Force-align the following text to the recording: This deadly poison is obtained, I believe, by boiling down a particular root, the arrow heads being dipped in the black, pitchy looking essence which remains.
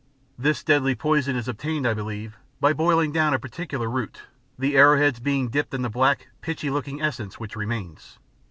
This 0.35 0.63
deadly 0.63 0.95
poison 0.95 1.35
is 1.35 1.47
obtained, 1.47 1.85
I 1.87 1.93
believe, 1.93 2.35
by 2.59 2.73
boiling 2.73 3.11
down 3.11 3.35
a 3.35 3.39
particular 3.39 3.87
root, 3.87 4.23
the 4.57 4.75
arrow 4.75 4.97
heads 4.97 5.19
being 5.19 5.47
dipped 5.49 5.75
in 5.75 5.83
the 5.83 5.89
black, 5.91 6.29
pitchy 6.41 6.71
looking 6.71 6.99
essence 6.99 7.39
which 7.39 7.55
remains. 7.55 8.17